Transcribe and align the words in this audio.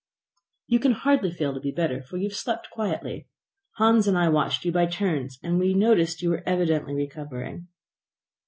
"You 0.65 0.79
can 0.79 0.93
hardly 0.93 1.29
fail 1.29 1.53
to 1.53 1.59
be 1.59 1.69
better, 1.69 2.01
for 2.01 2.17
you 2.17 2.23
have 2.29 2.35
slept 2.35 2.71
quietly. 2.71 3.27
Hans 3.75 4.07
and 4.07 4.17
I 4.17 4.29
watched 4.29 4.65
you 4.65 4.71
by 4.71 4.87
turns, 4.87 5.37
and 5.43 5.59
we 5.59 5.73
have 5.73 5.77
noticed 5.77 6.23
you 6.23 6.31
were 6.31 6.43
evidently 6.47 6.95
recovering." 6.95 7.67